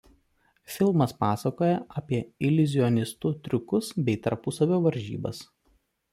[0.75, 5.45] Filmas pasakoja apie iliuzionistų triukus bei tarpusavio varžybas.